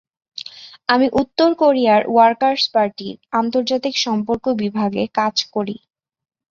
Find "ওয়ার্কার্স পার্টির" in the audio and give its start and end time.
2.07-3.15